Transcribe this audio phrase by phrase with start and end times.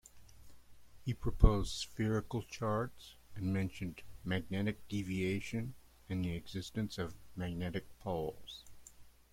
[1.05, 5.75] He proposed spherical charts and mentioned magnetic deviation
[6.09, 8.65] and the existence of magnetic poles.